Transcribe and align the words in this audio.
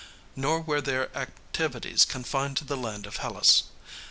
Nor 0.35 0.61
were 0.61 0.81
their 0.81 1.15
activities 1.15 2.05
confined 2.05 2.57
to 2.57 2.65
the 2.65 2.75
land 2.75 3.05
of 3.05 3.17
Hellas. 3.17 3.65